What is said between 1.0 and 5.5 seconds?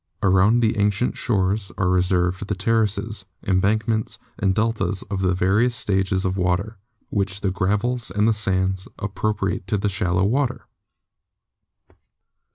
shores are reserved the terraces, embank ments and deltas of the